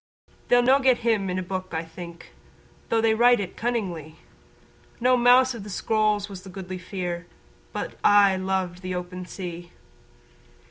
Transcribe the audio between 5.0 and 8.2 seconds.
mouse of the scrolls was the Goodly Fere But